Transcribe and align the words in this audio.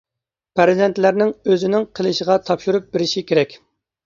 پەرزەنتلەرنىڭ 0.59 1.33
ئۆزىنىڭ 1.51 1.85
قىلىشىغا 1.99 2.39
تاپشۇرۇپ 2.49 2.89
بېرىشى 2.97 3.25
كېرەك. 3.33 3.57